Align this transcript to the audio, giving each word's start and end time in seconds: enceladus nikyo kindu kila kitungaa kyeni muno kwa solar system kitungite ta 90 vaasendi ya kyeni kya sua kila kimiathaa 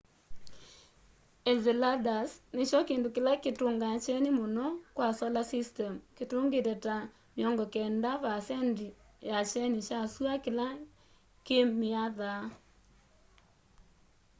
enceladus 1.51 2.31
nikyo 2.55 2.79
kindu 2.89 3.07
kila 3.15 3.33
kitungaa 3.43 3.95
kyeni 4.03 4.29
muno 4.39 4.65
kwa 4.95 5.07
solar 5.19 5.45
system 5.53 5.93
kitungite 6.17 6.73
ta 6.85 6.95
90 7.37 8.23
vaasendi 8.23 8.87
ya 9.29 9.39
kyeni 9.49 9.79
kya 9.87 9.99
sua 10.13 10.33
kila 10.45 10.67
kimiathaa 11.45 12.45